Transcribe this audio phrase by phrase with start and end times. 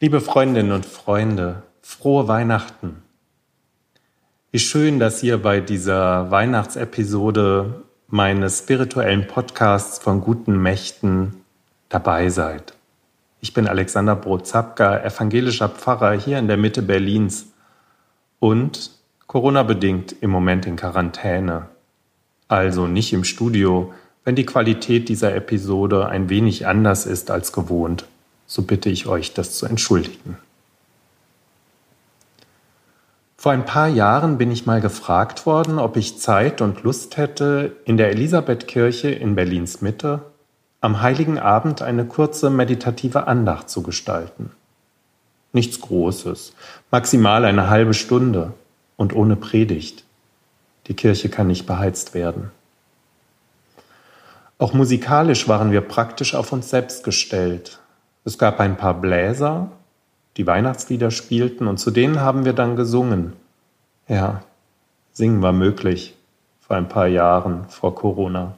[0.00, 3.02] Liebe Freundinnen und Freunde, frohe Weihnachten.
[4.52, 11.42] Wie schön, dass ihr bei dieser Weihnachtsepisode meines spirituellen Podcasts von guten Mächten
[11.88, 12.74] dabei seid.
[13.40, 17.48] Ich bin Alexander Brozapka, evangelischer Pfarrer hier in der Mitte Berlins
[18.38, 18.92] und
[19.26, 21.70] Corona-bedingt im Moment in Quarantäne.
[22.46, 23.92] Also nicht im Studio,
[24.22, 28.06] wenn die Qualität dieser Episode ein wenig anders ist als gewohnt
[28.48, 30.38] so bitte ich euch, das zu entschuldigen.
[33.36, 37.76] Vor ein paar Jahren bin ich mal gefragt worden, ob ich Zeit und Lust hätte,
[37.84, 40.22] in der Elisabethkirche in Berlins Mitte
[40.80, 44.50] am heiligen Abend eine kurze meditative Andacht zu gestalten.
[45.52, 46.52] Nichts Großes,
[46.90, 48.54] maximal eine halbe Stunde
[48.96, 50.04] und ohne Predigt.
[50.86, 52.50] Die Kirche kann nicht beheizt werden.
[54.58, 57.78] Auch musikalisch waren wir praktisch auf uns selbst gestellt,
[58.28, 59.70] es gab ein paar Bläser,
[60.36, 63.32] die Weihnachtslieder spielten und zu denen haben wir dann gesungen.
[64.06, 64.42] Ja,
[65.12, 66.14] singen war möglich
[66.60, 68.54] vor ein paar Jahren vor Corona.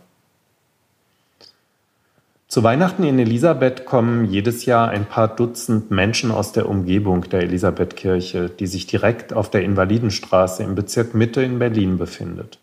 [2.48, 7.42] Zu Weihnachten in Elisabeth kommen jedes Jahr ein paar Dutzend Menschen aus der Umgebung der
[7.42, 12.58] Elisabethkirche, die sich direkt auf der Invalidenstraße im Bezirk Mitte in Berlin befindet.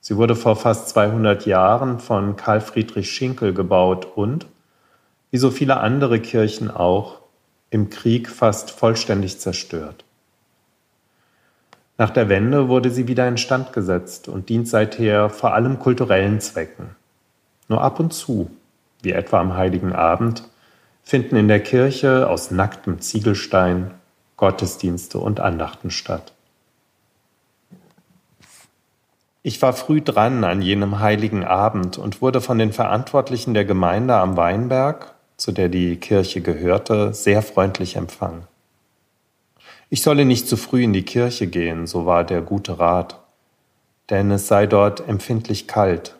[0.00, 4.46] Sie wurde vor fast 200 Jahren von Karl Friedrich Schinkel gebaut und
[5.34, 7.18] wie so viele andere Kirchen auch,
[7.70, 10.04] im Krieg fast vollständig zerstört.
[11.98, 16.90] Nach der Wende wurde sie wieder instand gesetzt und dient seither vor allem kulturellen Zwecken.
[17.66, 18.48] Nur ab und zu,
[19.02, 20.44] wie etwa am heiligen Abend,
[21.02, 23.90] finden in der Kirche aus nacktem Ziegelstein
[24.36, 26.32] Gottesdienste und Andachten statt.
[29.42, 34.14] Ich war früh dran an jenem heiligen Abend und wurde von den Verantwortlichen der Gemeinde
[34.14, 38.44] am Weinberg zu der die Kirche gehörte, sehr freundlich empfangen.
[39.90, 43.20] Ich solle nicht zu früh in die Kirche gehen, so war der gute Rat,
[44.10, 46.16] denn es sei dort empfindlich kalt.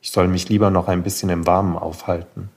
[0.00, 2.50] Ich soll mich lieber noch ein bisschen im Warmen aufhalten.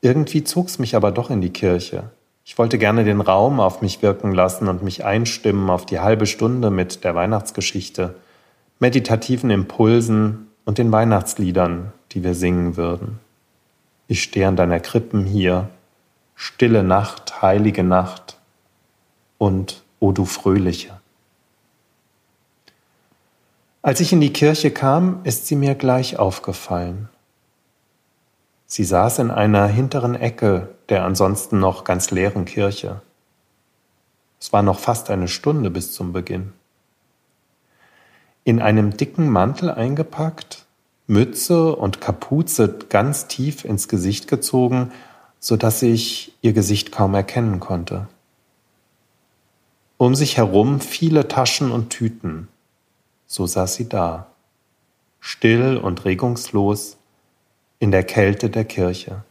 [0.00, 2.10] Irgendwie zog's mich aber doch in die Kirche.
[2.44, 6.26] Ich wollte gerne den Raum auf mich wirken lassen und mich einstimmen auf die halbe
[6.26, 8.14] Stunde mit der Weihnachtsgeschichte,
[8.78, 13.18] meditativen Impulsen und den Weihnachtsliedern, die wir singen würden.
[14.10, 15.68] Ich stehe an deiner Krippen hier,
[16.34, 18.38] stille Nacht, heilige Nacht
[19.36, 20.98] und o du Fröhliche.
[23.82, 27.10] Als ich in die Kirche kam, ist sie mir gleich aufgefallen.
[28.64, 33.02] Sie saß in einer hinteren Ecke der ansonsten noch ganz leeren Kirche.
[34.40, 36.54] Es war noch fast eine Stunde bis zum Beginn.
[38.44, 40.64] In einem dicken Mantel eingepackt
[41.08, 44.92] Mütze und Kapuze ganz tief ins Gesicht gezogen,
[45.40, 48.08] so dass ich ihr Gesicht kaum erkennen konnte.
[49.96, 52.48] Um sich herum viele Taschen und Tüten.
[53.26, 54.26] So saß sie da,
[55.18, 56.98] still und regungslos
[57.78, 59.24] in der Kälte der Kirche.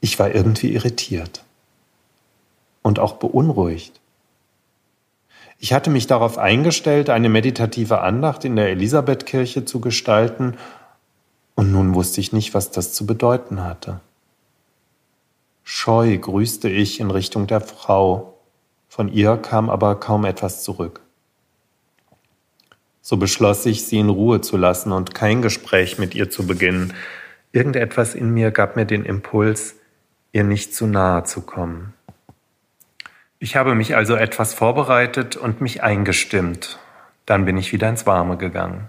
[0.00, 1.44] Ich war irgendwie irritiert
[2.82, 4.01] und auch beunruhigt.
[5.64, 10.56] Ich hatte mich darauf eingestellt, eine meditative Andacht in der Elisabethkirche zu gestalten,
[11.54, 14.00] und nun wusste ich nicht, was das zu bedeuten hatte.
[15.62, 18.40] Scheu grüßte ich in Richtung der Frau,
[18.88, 21.00] von ihr kam aber kaum etwas zurück.
[23.00, 26.92] So beschloss ich, sie in Ruhe zu lassen und kein Gespräch mit ihr zu beginnen.
[27.52, 29.76] Irgendetwas in mir gab mir den Impuls,
[30.32, 31.94] ihr nicht zu nahe zu kommen.
[33.42, 36.78] Ich habe mich also etwas vorbereitet und mich eingestimmt.
[37.26, 38.88] Dann bin ich wieder ins Warme gegangen.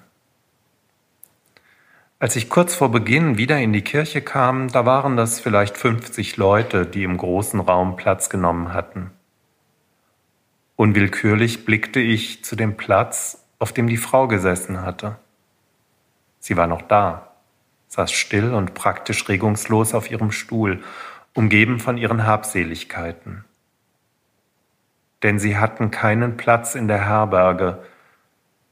[2.20, 6.38] Als ich kurz vor Beginn wieder in die Kirche kam, da waren das vielleicht 50
[6.38, 9.10] Leute, die im großen Raum Platz genommen hatten.
[10.76, 15.16] Unwillkürlich blickte ich zu dem Platz, auf dem die Frau gesessen hatte.
[16.38, 17.34] Sie war noch da,
[17.88, 20.84] saß still und praktisch regungslos auf ihrem Stuhl,
[21.34, 23.46] umgeben von ihren Habseligkeiten
[25.24, 27.80] denn sie hatten keinen Platz in der Herberge,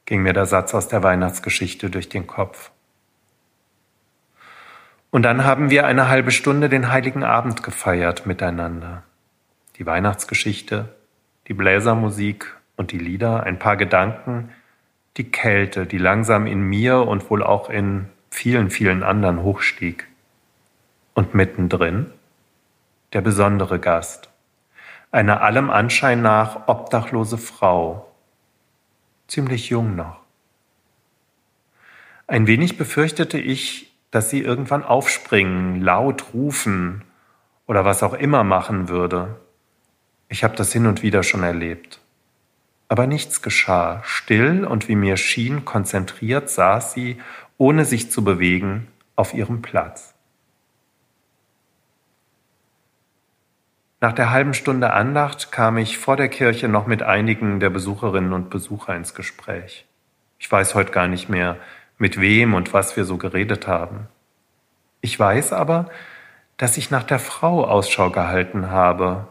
[0.05, 2.71] ging mir der Satz aus der Weihnachtsgeschichte durch den Kopf.
[5.09, 9.03] Und dann haben wir eine halbe Stunde den heiligen Abend gefeiert miteinander.
[9.77, 10.95] Die Weihnachtsgeschichte,
[11.47, 14.49] die Bläsermusik und die Lieder, ein paar Gedanken,
[15.17, 20.07] die Kälte, die langsam in mir und wohl auch in vielen, vielen anderen hochstieg.
[21.13, 22.11] Und mittendrin
[23.11, 24.30] der besondere Gast,
[25.11, 28.11] eine allem Anschein nach obdachlose Frau,
[29.27, 30.21] ziemlich jung noch.
[32.27, 37.03] Ein wenig befürchtete ich, dass sie irgendwann aufspringen, laut rufen
[37.67, 39.35] oder was auch immer machen würde.
[40.29, 41.99] Ich habe das hin und wieder schon erlebt.
[42.87, 44.01] Aber nichts geschah.
[44.03, 47.21] Still und wie mir schien, konzentriert saß sie,
[47.57, 50.10] ohne sich zu bewegen, auf ihrem Platz.
[54.03, 58.33] Nach der halben Stunde Andacht kam ich vor der Kirche noch mit einigen der Besucherinnen
[58.33, 59.85] und Besucher ins Gespräch.
[60.39, 61.57] Ich weiß heute gar nicht mehr,
[61.99, 64.07] mit wem und was wir so geredet haben.
[65.01, 65.91] Ich weiß aber,
[66.57, 69.27] dass ich nach der Frau Ausschau gehalten habe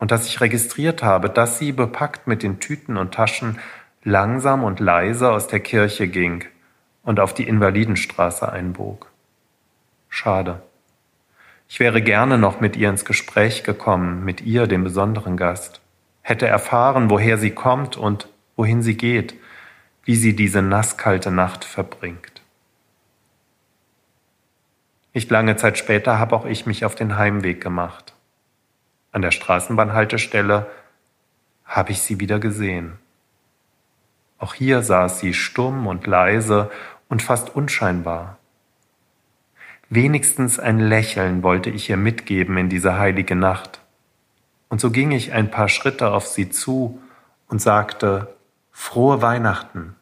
[0.00, 3.60] und dass ich registriert habe, dass sie bepackt mit den Tüten und Taschen
[4.02, 6.44] langsam und leise aus der Kirche ging
[7.04, 9.12] und auf die Invalidenstraße einbog.
[10.08, 10.65] Schade.
[11.68, 15.80] Ich wäre gerne noch mit ihr ins Gespräch gekommen, mit ihr, dem besonderen Gast,
[16.22, 19.34] hätte erfahren, woher sie kommt und wohin sie geht,
[20.04, 22.42] wie sie diese nasskalte Nacht verbringt.
[25.12, 28.14] Nicht lange Zeit später habe auch ich mich auf den Heimweg gemacht.
[29.12, 30.66] An der Straßenbahnhaltestelle
[31.64, 32.98] habe ich sie wieder gesehen.
[34.38, 36.70] Auch hier saß sie stumm und leise
[37.08, 38.38] und fast unscheinbar.
[39.88, 43.80] Wenigstens ein Lächeln wollte ich ihr mitgeben in diese heilige Nacht.
[44.68, 47.00] Und so ging ich ein paar Schritte auf sie zu
[47.48, 48.34] und sagte,
[48.72, 49.94] Frohe Weihnachten.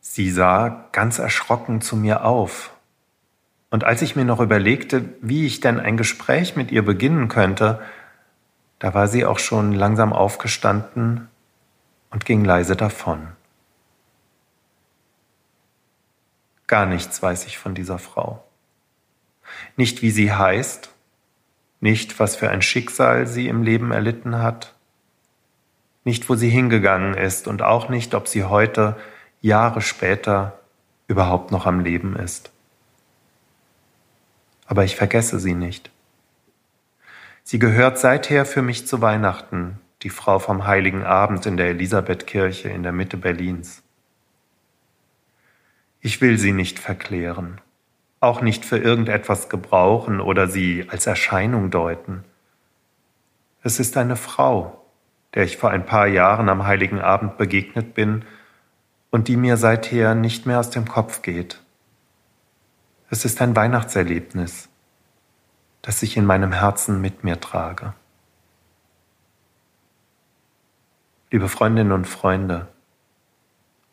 [0.00, 2.72] Sie sah ganz erschrocken zu mir auf.
[3.70, 7.80] Und als ich mir noch überlegte, wie ich denn ein Gespräch mit ihr beginnen könnte,
[8.78, 11.28] da war sie auch schon langsam aufgestanden
[12.10, 13.28] und ging leise davon.
[16.66, 18.42] Gar nichts weiß ich von dieser Frau.
[19.76, 20.90] Nicht wie sie heißt,
[21.80, 24.74] nicht was für ein Schicksal sie im Leben erlitten hat,
[26.04, 28.96] nicht wo sie hingegangen ist und auch nicht, ob sie heute,
[29.40, 30.58] Jahre später,
[31.06, 32.50] überhaupt noch am Leben ist.
[34.66, 35.90] Aber ich vergesse sie nicht.
[37.42, 42.70] Sie gehört seither für mich zu Weihnachten, die Frau vom heiligen Abend in der Elisabethkirche
[42.70, 43.83] in der Mitte Berlins.
[46.06, 47.62] Ich will sie nicht verklären,
[48.20, 52.24] auch nicht für irgendetwas gebrauchen oder sie als Erscheinung deuten.
[53.62, 54.84] Es ist eine Frau,
[55.32, 58.26] der ich vor ein paar Jahren am heiligen Abend begegnet bin
[59.10, 61.62] und die mir seither nicht mehr aus dem Kopf geht.
[63.08, 64.68] Es ist ein Weihnachtserlebnis,
[65.80, 67.94] das ich in meinem Herzen mit mir trage.
[71.30, 72.68] Liebe Freundinnen und Freunde,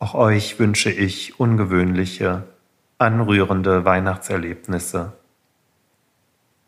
[0.02, 2.42] auch euch wünsche ich ungewöhnliche,
[2.98, 5.12] anrührende Weihnachtserlebnisse.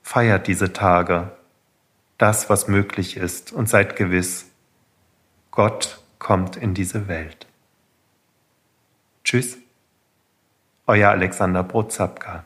[0.03, 1.33] Feiert diese Tage,
[2.17, 4.53] das, was möglich ist, und seid gewiss,
[5.51, 7.49] Gott kommt in diese Welt.
[9.25, 9.59] Tschüss,
[10.87, 12.45] euer Alexander Brozapka.